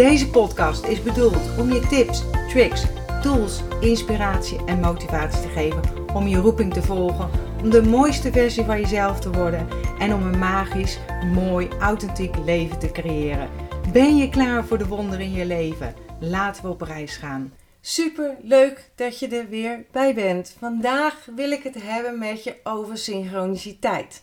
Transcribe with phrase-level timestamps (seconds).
[0.00, 2.84] Deze podcast is bedoeld om je tips, tricks,
[3.22, 5.82] tools, inspiratie en motivatie te geven
[6.14, 7.30] om je roeping te volgen,
[7.62, 10.98] om de mooiste versie van jezelf te worden en om een magisch,
[11.34, 13.48] mooi, authentiek leven te creëren.
[13.92, 15.94] Ben je klaar voor de wonderen in je leven?
[16.20, 17.52] Laten we op reis gaan.
[17.80, 20.56] Super leuk dat je er weer bij bent.
[20.58, 24.22] Vandaag wil ik het hebben met je over synchroniciteit.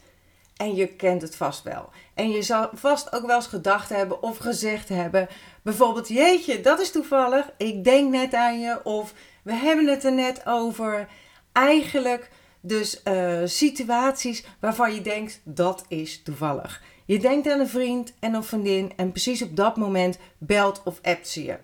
[0.57, 1.89] En je kent het vast wel.
[2.13, 5.27] En je zal vast ook wel eens gedacht hebben of gezegd hebben.
[5.61, 7.51] Bijvoorbeeld, jeetje, dat is toevallig.
[7.57, 8.79] Ik denk net aan je.
[8.83, 9.13] Of
[9.43, 11.07] we hebben het er net over.
[11.51, 12.29] Eigenlijk
[12.61, 16.81] dus uh, situaties waarvan je denkt, dat is toevallig.
[17.05, 20.99] Je denkt aan een vriend en een vriendin en precies op dat moment belt of
[21.01, 21.57] appt ze je.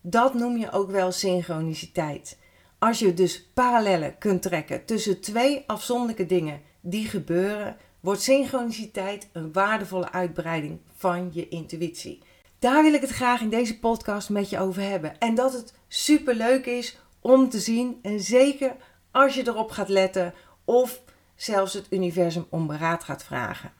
[0.00, 2.38] Dat noem je ook wel synchroniciteit.
[2.78, 9.52] Als je dus parallellen kunt trekken tussen twee afzonderlijke dingen die gebeuren, wordt synchroniciteit een
[9.52, 12.22] waardevolle uitbreiding van je intuïtie.
[12.58, 15.18] Daar wil ik het graag in deze podcast met je over hebben.
[15.18, 17.98] En dat het super leuk is om te zien.
[18.02, 18.76] En zeker
[19.10, 20.34] als je erop gaat letten
[20.64, 21.02] of
[21.34, 23.72] zelfs het universum om beraad gaat vragen.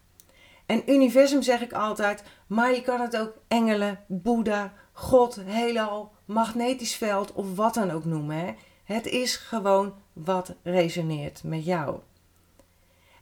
[0.67, 6.97] En universum zeg ik altijd, maar je kan het ook engelen, Boeddha, God, heelal, magnetisch
[6.97, 8.37] veld of wat dan ook noemen.
[8.37, 8.53] Hè?
[8.85, 11.99] Het is gewoon wat resoneert met jou.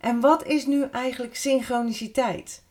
[0.00, 2.62] En wat is nu eigenlijk synchroniciteit?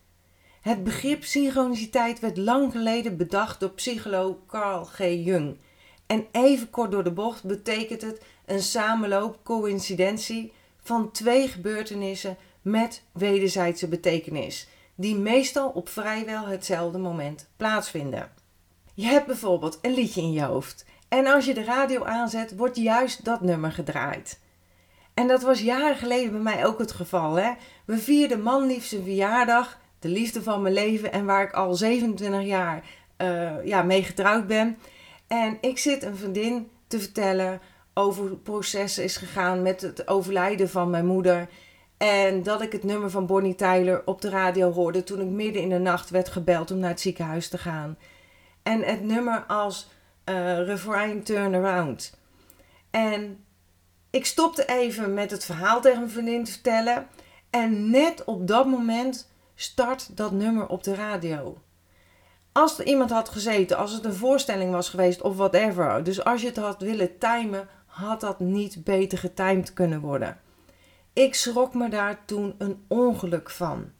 [0.61, 4.97] Het begrip synchroniciteit werd lang geleden bedacht door psycholoog Carl G.
[4.97, 5.57] Jung.
[6.05, 13.03] En even kort door de bocht betekent het een samenloop, coïncidentie van twee gebeurtenissen met
[13.11, 18.31] wederzijdse betekenis, die meestal op vrijwel hetzelfde moment plaatsvinden.
[18.93, 22.77] Je hebt bijvoorbeeld een liedje in je hoofd en als je de radio aanzet, wordt
[22.77, 24.39] juist dat nummer gedraaid.
[25.17, 27.35] En dat was jaren geleden bij mij ook het geval.
[27.35, 27.51] Hè?
[27.85, 32.43] We vierden manlief zijn verjaardag, de liefde van mijn leven en waar ik al 27
[32.43, 32.83] jaar
[33.17, 34.77] uh, ja, mee getrouwd ben.
[35.27, 37.61] En ik zit een vriendin te vertellen
[37.93, 41.49] over hoe het proces is gegaan met het overlijden van mijn moeder.
[41.97, 45.61] En dat ik het nummer van Bonnie Tyler op de radio hoorde toen ik midden
[45.61, 47.97] in de nacht werd gebeld om naar het ziekenhuis te gaan.
[48.63, 49.87] En het nummer als
[50.25, 52.17] uh, refrain Turn Around.
[52.91, 53.45] En
[54.09, 57.07] ik stopte even met het verhaal tegen mijn vriendin te vertellen.
[57.49, 61.57] En net op dat moment start dat nummer op de radio.
[62.51, 66.03] Als er iemand had gezeten, als het een voorstelling was geweest of whatever.
[66.03, 70.39] Dus als je het had willen timen, had dat niet beter getimed kunnen worden.
[71.13, 73.91] Ik schrok me daar toen een ongeluk van.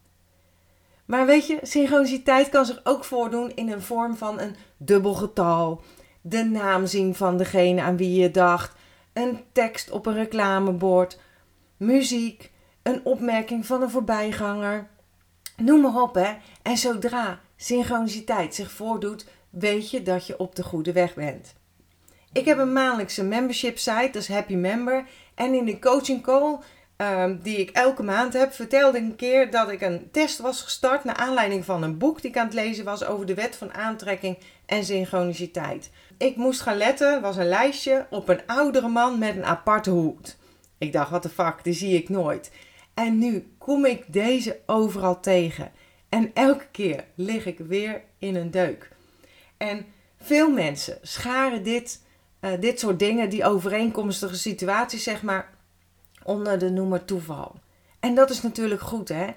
[1.06, 5.82] Maar weet je, synchroniciteit kan zich ook voordoen in een vorm van een dubbel getal,
[6.22, 8.77] de naam zien van degene aan wie je dacht,
[9.18, 11.20] een tekst op een reclamebord,
[11.78, 12.52] muziek,
[12.84, 14.88] een opmerking van een voorbijganger.
[15.58, 16.34] Noem maar op, hè.
[16.62, 21.56] En zodra synchroniciteit zich voordoet, weet je dat je op de goede weg bent.
[22.32, 25.06] Ik heb een maandelijkse membership site, dat is Happy Member.
[25.36, 26.58] En in de coaching call
[26.98, 31.04] um, die ik elke maand heb, vertelde een keer dat ik een test was gestart
[31.04, 33.74] naar aanleiding van een boek die ik aan het lezen was over de wet van
[33.74, 35.90] aantrekking en synchroniciteit.
[36.18, 40.38] Ik moest gaan letten, was een lijstje, op een oudere man met een aparte hoed.
[40.78, 42.52] Ik dacht, wat de fuck, die zie ik nooit.
[42.94, 45.72] En nu kom ik deze overal tegen.
[46.10, 48.90] En elke keer lig ik weer in een deuk.
[49.58, 49.86] En
[50.22, 52.02] veel mensen scharen dit,
[52.42, 55.57] uh, dit soort dingen, die overeenkomstige situaties, zeg maar,
[56.28, 57.56] onder de noemer toeval.
[58.00, 59.28] En dat is natuurlijk goed, hè?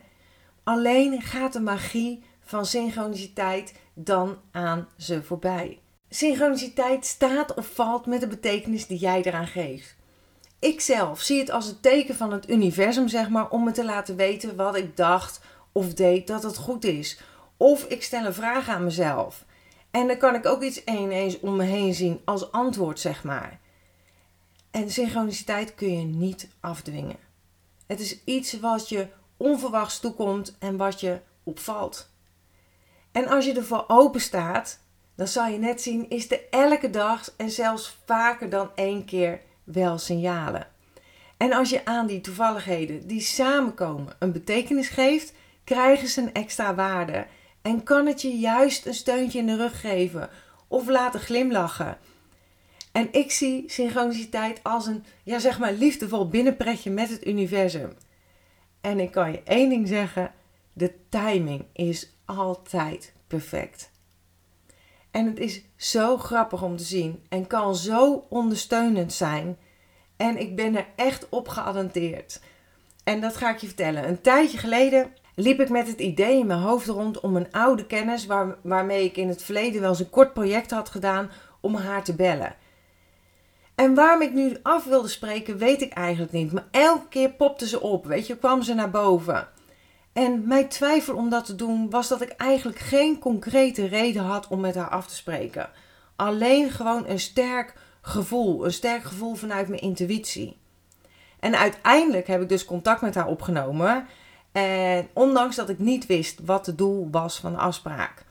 [0.64, 5.78] Alleen gaat de magie van synchroniciteit dan aan ze voorbij.
[6.08, 9.96] Synchroniciteit staat of valt met de betekenis die jij eraan geeft.
[10.58, 13.84] Ik zelf zie het als een teken van het universum, zeg maar, om me te
[13.84, 15.40] laten weten wat ik dacht
[15.72, 17.20] of deed dat het goed is.
[17.56, 19.44] Of ik stel een vraag aan mezelf.
[19.90, 23.59] En dan kan ik ook iets ineens om me heen zien als antwoord, zeg maar.
[24.70, 27.16] En synchroniciteit kun je niet afdwingen.
[27.86, 29.06] Het is iets wat je
[29.36, 32.10] onverwachts toekomt en wat je opvalt.
[33.12, 34.78] En als je ervoor open staat,
[35.14, 39.40] dan zal je net zien, is er elke dag en zelfs vaker dan één keer
[39.64, 40.66] wel signalen.
[41.36, 45.32] En als je aan die toevalligheden die samenkomen een betekenis geeft,
[45.64, 47.26] krijgen ze een extra waarde.
[47.62, 50.30] En kan het je juist een steuntje in de rug geven
[50.68, 51.98] of laten glimlachen.
[52.92, 57.92] En ik zie synchroniciteit als een, ja zeg maar, liefdevol binnenpretje met het universum.
[58.80, 60.32] En ik kan je één ding zeggen:
[60.72, 63.90] de timing is altijd perfect.
[65.10, 69.56] En het is zo grappig om te zien en kan zo ondersteunend zijn.
[70.16, 72.40] En ik ben er echt op geattenteerd.
[73.04, 74.08] En dat ga ik je vertellen.
[74.08, 77.86] Een tijdje geleden liep ik met het idee in mijn hoofd rond om een oude
[77.86, 81.74] kennis, waar, waarmee ik in het verleden wel eens een kort project had gedaan, om
[81.74, 82.54] haar te bellen.
[83.80, 86.52] En waarom ik nu af wilde spreken, weet ik eigenlijk niet.
[86.52, 89.48] Maar elke keer popte ze op, weet je, kwam ze naar boven.
[90.12, 94.48] En mijn twijfel om dat te doen was dat ik eigenlijk geen concrete reden had
[94.48, 95.70] om met haar af te spreken.
[96.16, 100.56] Alleen gewoon een sterk gevoel, een sterk gevoel vanuit mijn intuïtie.
[101.38, 104.06] En uiteindelijk heb ik dus contact met haar opgenomen.
[104.52, 108.24] En ondanks dat ik niet wist wat het doel was van de afspraak.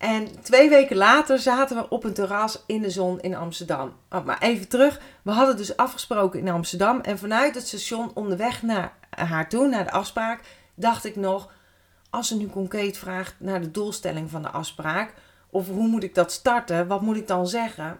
[0.00, 3.92] En twee weken later zaten we op een terras in de zon in Amsterdam.
[4.10, 5.00] Oh, maar even terug.
[5.22, 7.00] We hadden dus afgesproken in Amsterdam.
[7.00, 10.40] En vanuit het station onderweg naar haar toe, naar de afspraak,
[10.74, 11.52] dacht ik nog.
[12.10, 15.14] Als ze nu concreet vraagt naar de doelstelling van de afspraak.
[15.50, 16.86] Of hoe moet ik dat starten?
[16.86, 17.98] Wat moet ik dan zeggen?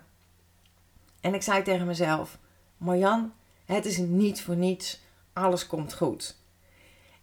[1.20, 2.38] En ik zei tegen mezelf:
[2.76, 3.32] Marjan,
[3.64, 5.00] het is niet voor niets.
[5.32, 6.36] Alles komt goed.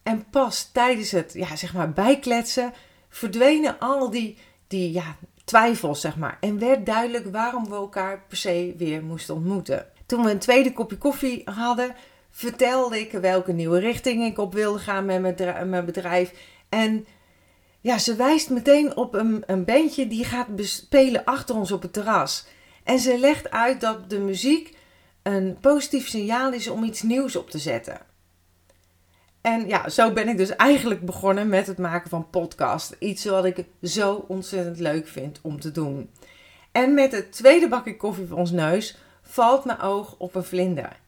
[0.03, 2.74] En pas tijdens het, ja, zeg maar, bijkletsen
[3.09, 6.37] verdwenen al die die ja, twijfels, zeg maar.
[6.39, 9.85] En werd duidelijk waarom we elkaar per se weer moesten ontmoeten.
[10.05, 11.95] Toen we een tweede kopje koffie hadden,
[12.29, 15.21] vertelde ik welke nieuwe richting ik op wilde gaan met
[15.65, 16.33] mijn bedrijf.
[16.69, 17.05] En
[17.81, 21.93] ja, ze wijst meteen op een, een bandje die gaat spelen achter ons op het
[21.93, 22.45] terras.
[22.83, 24.75] En ze legt uit dat de muziek
[25.23, 27.99] een positief signaal is om iets nieuws op te zetten.
[29.42, 32.95] En ja, zo ben ik dus eigenlijk begonnen met het maken van podcast.
[33.00, 36.10] Iets wat ik zo ontzettend leuk vind om te doen.
[36.72, 41.00] En met het tweede bakje koffie voor ons neus valt mijn oog op een vlinder.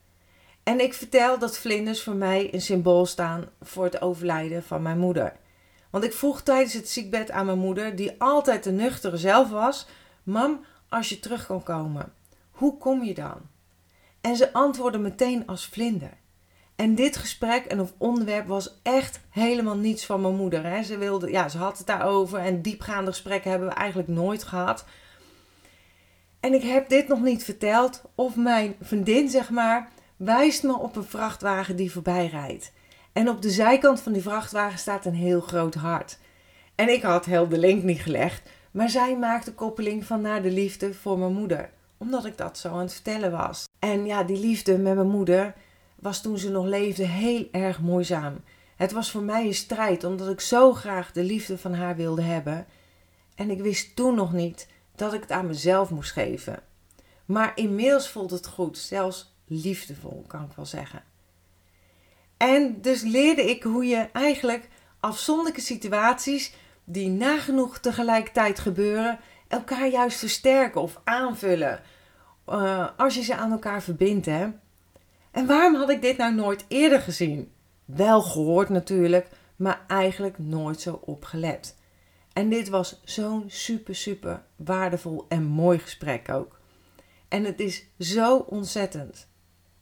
[0.63, 4.99] En ik vertel dat vlinders voor mij een symbool staan voor het overlijden van mijn
[4.99, 5.35] moeder.
[5.89, 9.87] Want ik vroeg tijdens het ziekbed aan mijn moeder, die altijd de nuchtere zelf was:
[10.23, 12.13] Mam, als je terug kan komen,
[12.51, 13.37] hoe kom je dan?
[14.21, 16.17] En ze antwoordde meteen als vlinder.
[16.79, 20.65] En dit gesprek en of onderwerp was echt helemaal niets van mijn moeder.
[20.65, 20.83] Hè.
[20.83, 24.85] Ze, wilde, ja, ze had het daarover en diepgaande gesprekken hebben we eigenlijk nooit gehad.
[26.39, 30.95] En ik heb dit nog niet verteld of mijn vriendin, zeg maar, wijst me op
[30.95, 32.71] een vrachtwagen die voorbij rijdt.
[33.13, 36.19] En op de zijkant van die vrachtwagen staat een heel groot hart.
[36.75, 40.51] En ik had heel de link niet gelegd, maar zij maakte koppeling van naar de
[40.51, 41.69] liefde voor mijn moeder.
[41.97, 43.63] Omdat ik dat zo aan het vertellen was.
[43.79, 45.53] En ja, die liefde met mijn moeder,
[45.99, 48.43] was toen ze nog leefde heel erg moeizaam.
[48.75, 52.21] Het was voor mij een strijd, omdat ik zo graag de liefde van haar wilde
[52.21, 52.65] hebben.
[53.35, 56.63] En ik wist toen nog niet dat ik het aan mezelf moest geven.
[57.25, 61.03] Maar inmiddels voelt het goed, zelfs liefdevol, kan ik wel zeggen.
[62.37, 64.69] En dus leerde ik hoe je eigenlijk
[64.99, 66.53] afzonderlijke situaties
[66.83, 71.81] die nagenoeg tegelijkertijd gebeuren, elkaar juist versterken of aanvullen.
[72.49, 74.25] Uh, als je ze aan elkaar verbindt.
[74.25, 74.47] Hè?
[75.39, 77.51] En waarom had ik dit nou nooit eerder gezien?
[77.85, 81.75] Wel gehoord natuurlijk, maar eigenlijk nooit zo opgelet.
[82.33, 86.59] En dit was zo'n super, super waardevol en mooi gesprek ook.
[87.27, 89.27] En het is zo ontzettend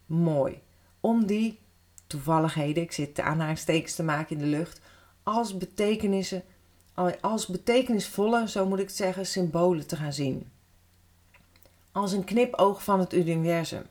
[0.05, 0.61] mooi
[0.99, 1.59] om die
[2.07, 4.81] toevalligheden, ik zit de aanhalingstekens te maken in de lucht,
[5.23, 6.43] als betekenissen,
[7.21, 10.49] als betekenisvolle, zo moet ik het zeggen, symbolen te gaan zien.
[11.91, 13.83] Als een knipoog van het universum.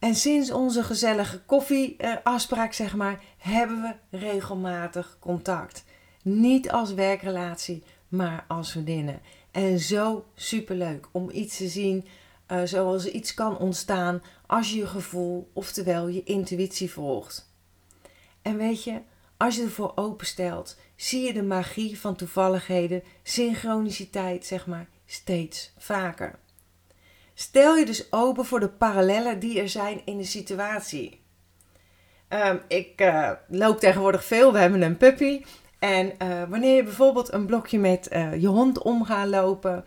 [0.00, 5.84] En sinds onze gezellige koffieafspraak, zeg maar, hebben we regelmatig contact.
[6.22, 9.20] Niet als werkrelatie, maar als vriendinnen.
[9.50, 12.06] En zo superleuk om iets te zien
[12.52, 17.52] uh, zoals iets kan ontstaan als je je gevoel, oftewel je intuïtie volgt.
[18.42, 19.00] En weet je,
[19.36, 26.38] als je ervoor openstelt, zie je de magie van toevalligheden, synchroniciteit, zeg maar, steeds vaker.
[27.40, 31.20] Stel je dus open voor de parallellen die er zijn in de situatie.
[32.28, 35.44] Ehm, ik uh, loop tegenwoordig veel, we hebben een puppy.
[35.78, 39.84] En uh, wanneer je bijvoorbeeld een blokje met uh, je hond om gaat lopen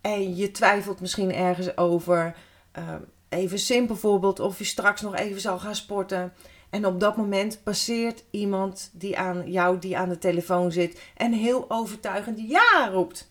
[0.00, 2.36] en je twijfelt misschien ergens over,
[2.72, 6.32] ehm, even simpel voorbeeld, of je straks nog even zal gaan sporten.
[6.70, 11.32] En op dat moment passeert iemand die aan jou, die aan de telefoon zit en
[11.32, 13.30] heel overtuigend ja roept.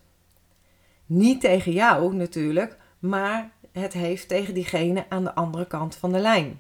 [1.05, 6.20] Niet tegen jou natuurlijk, maar het heeft tegen diegene aan de andere kant van de
[6.20, 6.60] lijn.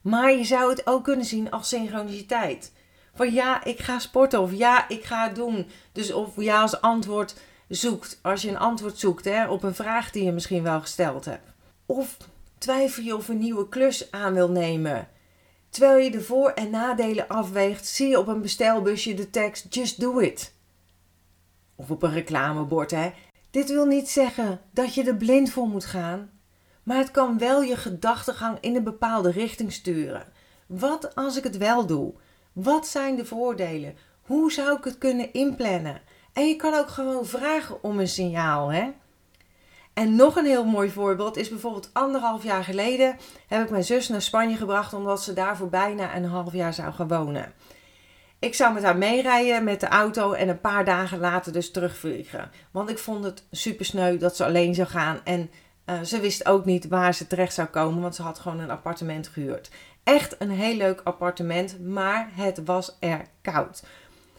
[0.00, 2.72] Maar je zou het ook kunnen zien als synchroniciteit.
[3.14, 5.66] Van ja, ik ga sporten of ja, ik ga het doen.
[5.92, 7.34] Dus of ja als antwoord
[7.68, 11.24] zoekt als je een antwoord zoekt hè, op een vraag die je misschien wel gesteld
[11.24, 11.46] hebt.
[11.86, 12.16] Of
[12.58, 15.08] twijfel je of een nieuwe klus aan wil nemen.
[15.70, 20.00] Terwijl je de voor- en nadelen afweegt, zie je op een bestelbusje de tekst Just
[20.00, 20.54] do it.
[21.74, 23.12] Of op een reclamebord, hè.
[23.50, 26.30] Dit wil niet zeggen dat je er blind voor moet gaan,
[26.82, 30.26] maar het kan wel je gedachtegang in een bepaalde richting sturen.
[30.66, 32.14] Wat als ik het wel doe?
[32.52, 33.96] Wat zijn de voordelen?
[34.22, 36.00] Hoe zou ik het kunnen inplannen?
[36.32, 38.90] En je kan ook gewoon vragen om een signaal, hè?
[39.92, 44.08] En nog een heel mooi voorbeeld is bijvoorbeeld anderhalf jaar geleden heb ik mijn zus
[44.08, 47.52] naar Spanje gebracht omdat ze daar voor bijna een half jaar zou gaan wonen.
[48.40, 52.50] Ik zou met haar meerijden met de auto en een paar dagen later dus terugvliegen.
[52.70, 55.50] Want ik vond het super sneu dat ze alleen zou gaan en
[55.86, 58.70] uh, ze wist ook niet waar ze terecht zou komen, want ze had gewoon een
[58.70, 59.70] appartement gehuurd.
[60.04, 63.82] Echt een heel leuk appartement, maar het was er koud.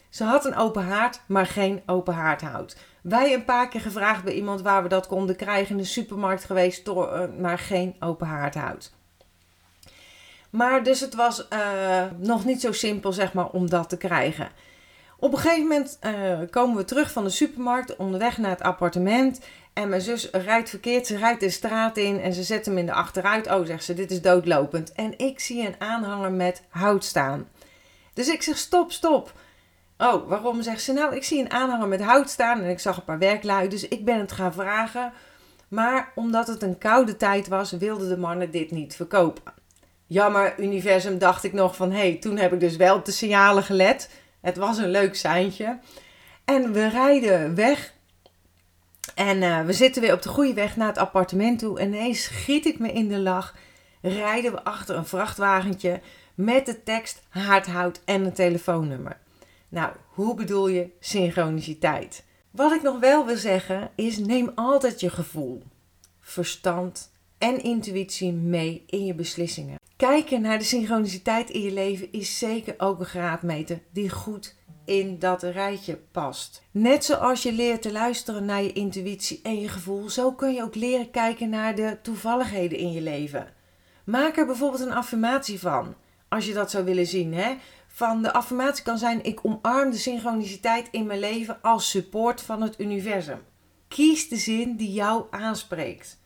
[0.08, 2.76] Ze had een open haard, maar geen open haardhout.
[3.02, 6.44] Wij een paar keer gevraagd bij iemand waar we dat konden krijgen in de supermarkt
[6.44, 8.92] geweest, uh, maar geen open haardhout.
[10.50, 14.48] Maar dus het was uh, nog niet zo simpel, zeg maar, om dat te krijgen.
[15.18, 19.40] Op een gegeven moment uh, komen we terug van de supermarkt, onderweg naar het appartement.
[19.72, 22.86] En mijn zus rijdt verkeerd, ze rijdt de straat in en ze zet hem in
[22.86, 23.50] de achteruit.
[23.50, 24.92] Oh, zegt ze, dit is doodlopend.
[24.92, 27.48] En ik zie een aanhanger met hout staan.
[28.14, 29.32] Dus ik zeg, stop, stop.
[29.98, 30.92] Oh, waarom zegt ze?
[30.92, 33.88] Nou, ik zie een aanhanger met hout staan en ik zag een paar werklui, dus
[33.88, 35.12] ik ben het gaan vragen.
[35.68, 39.59] Maar omdat het een koude tijd was, wilden de mannen dit niet verkopen.
[40.12, 43.12] Jammer, universum, dacht ik nog van, hé, hey, toen heb ik dus wel op de
[43.12, 44.10] signalen gelet.
[44.40, 45.78] Het was een leuk seintje.
[46.44, 47.94] En we rijden weg.
[49.14, 51.78] En uh, we zitten weer op de goede weg naar het appartement toe.
[51.78, 53.56] En ineens schiet ik me in de lach.
[54.02, 56.00] Rijden we achter een vrachtwagentje
[56.34, 59.18] met de tekst haardhout en een telefoonnummer.
[59.68, 62.24] Nou, hoe bedoel je synchroniciteit?
[62.50, 65.62] Wat ik nog wel wil zeggen is: neem altijd je gevoel,
[66.20, 67.09] verstand
[67.40, 69.78] en intuïtie mee in je beslissingen.
[69.96, 75.18] Kijken naar de synchroniciteit in je leven is zeker ook een graadmeter die goed in
[75.18, 76.62] dat rijtje past.
[76.70, 80.62] Net zoals je leert te luisteren naar je intuïtie en je gevoel, zo kun je
[80.62, 83.52] ook leren kijken naar de toevalligheden in je leven.
[84.04, 85.94] Maak er bijvoorbeeld een affirmatie van,
[86.28, 87.34] als je dat zou willen zien.
[87.34, 87.54] Hè?
[87.88, 92.62] Van de affirmatie kan zijn: ik omarm de synchroniciteit in mijn leven als support van
[92.62, 93.40] het universum.
[93.88, 96.19] Kies de zin die jou aanspreekt.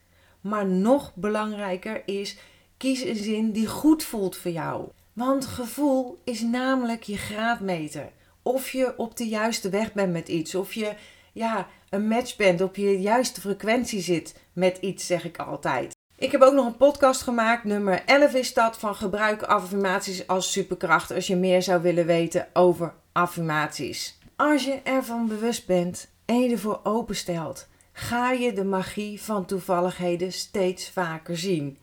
[0.44, 2.36] Maar nog belangrijker is
[2.76, 4.88] Kies een zin die goed voelt voor jou.
[5.12, 8.10] Want gevoel is namelijk je graadmeter.
[8.42, 10.54] Of je op de juiste weg bent met iets.
[10.54, 10.94] Of je
[11.32, 15.92] ja, een match bent, op je juiste frequentie zit met iets, zeg ik altijd.
[16.16, 20.52] Ik heb ook nog een podcast gemaakt, nummer 11 is dat, van gebruik affirmaties als
[20.52, 21.12] superkracht.
[21.12, 24.18] Als je meer zou willen weten over affirmaties.
[24.36, 30.32] Als je ervan bewust bent en je ervoor openstelt, ga je de magie van toevalligheden
[30.32, 31.78] steeds vaker zien.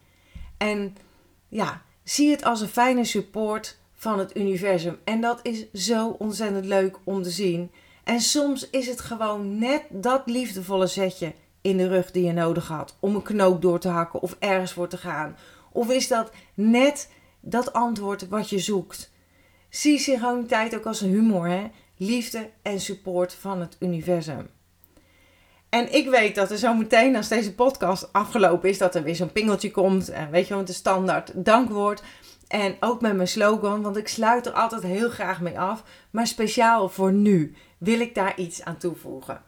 [0.58, 0.96] En
[1.48, 5.00] ja, zie het als een fijne support van het universum.
[5.04, 7.72] En dat is zo ontzettend leuk om te zien.
[8.04, 12.68] En soms is het gewoon net dat liefdevolle zetje in de rug die je nodig
[12.68, 15.38] had om een knoop door te hakken of ergens voor te gaan.
[15.72, 19.12] Of is dat net dat antwoord wat je zoekt?
[19.70, 21.70] Zie synchroniteit ook als een humor, hè?
[21.98, 24.50] Liefde en support van het universum.
[25.72, 29.16] En ik weet dat er zo meteen, als deze podcast afgelopen is, dat er weer
[29.16, 30.10] zo'n pingeltje komt.
[30.10, 32.04] En weet je, want de standaard dankwoord.
[32.48, 35.84] En ook met mijn slogan, want ik sluit er altijd heel graag mee af.
[36.10, 39.42] Maar speciaal voor nu wil ik daar iets aan toevoegen.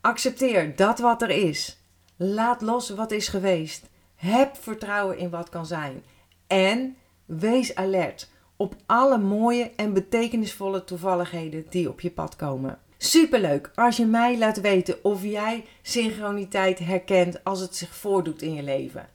[0.00, 1.82] Accepteer dat wat er is.
[2.16, 3.86] Laat los wat is geweest.
[4.14, 6.04] Heb vertrouwen in wat kan zijn.
[6.46, 6.96] En
[7.26, 12.78] wees alert op alle mooie en betekenisvolle toevalligheden die op je pad komen.
[12.98, 18.54] Superleuk als je mij laat weten of jij synchroniteit herkent als het zich voordoet in
[18.54, 19.08] je leven.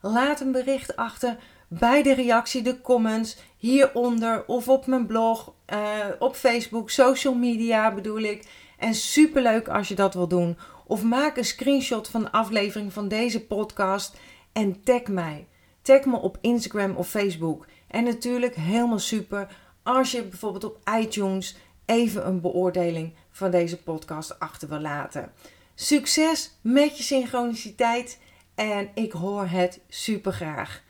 [0.00, 1.36] Laat een bericht achter
[1.68, 5.78] bij de reactie, de comments hieronder of op mijn blog, uh,
[6.18, 8.44] op Facebook, social media bedoel ik.
[8.78, 10.56] En superleuk als je dat wil doen.
[10.86, 14.16] Of maak een screenshot van de aflevering van deze podcast
[14.52, 15.46] en tag mij.
[15.82, 17.66] Tag me op Instagram of Facebook.
[17.86, 19.48] En natuurlijk helemaal super
[19.82, 25.32] als je bijvoorbeeld op iTunes even een beoordeling van deze podcast achter laten.
[25.74, 28.18] Succes met je synchroniciteit
[28.54, 30.82] en ik hoor het super graag.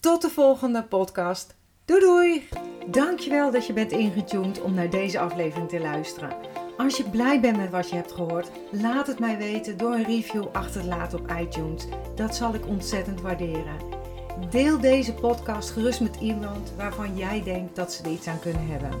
[0.00, 1.54] Tot de volgende podcast.
[1.84, 2.48] Doei doei!
[2.86, 6.36] Dankjewel dat je bent ingetuned om naar deze aflevering te luisteren.
[6.76, 10.04] Als je blij bent met wat je hebt gehoord, laat het mij weten door een
[10.04, 11.86] review achter te laten op iTunes.
[12.14, 13.76] Dat zal ik ontzettend waarderen.
[14.50, 18.66] Deel deze podcast gerust met iemand waarvan jij denkt dat ze er iets aan kunnen
[18.66, 19.00] hebben.